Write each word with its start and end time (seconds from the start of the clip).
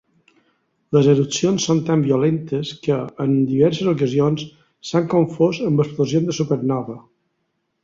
Les 0.95 1.09
erupcions 1.11 1.67
són 1.69 1.81
tan 1.89 2.05
violentes 2.07 2.71
que, 2.87 2.97
en 3.27 3.37
diverses 3.51 3.91
ocasions, 3.93 4.47
s'han 4.91 5.07
confós 5.15 5.63
amb 5.69 5.87
explosions 5.87 6.33
de 6.33 6.39
supernova. 6.43 7.01